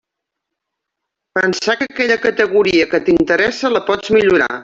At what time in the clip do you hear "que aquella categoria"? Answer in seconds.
1.81-2.89